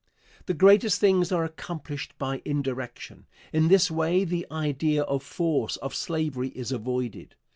[0.47, 3.27] The greatest things are accomplished by indirection.
[3.53, 7.35] In this way the idea of force, of slavery, is avoided.